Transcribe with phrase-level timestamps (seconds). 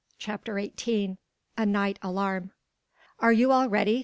[0.17, 1.19] CHAPTER XVIII
[1.59, 2.53] A NIGHT ALARM
[3.19, 3.99] "ARE you all ready?"